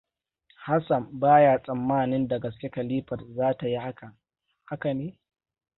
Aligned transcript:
Hassan 0.55 1.09
ba 1.19 1.41
ya 1.41 1.57
tsammanin 1.59 2.27
da 2.27 2.39
gaske 2.39 2.69
Khalifat 2.69 3.19
za 3.35 3.53
ta 3.57 3.67
yi 3.67 3.77
hakan, 3.77 4.17
haka 4.65 4.93
ne? 4.93 5.17